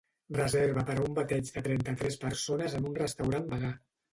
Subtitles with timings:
[0.35, 3.75] Reserva per a un bateig de trenta-tres persones en un restaurant vegà.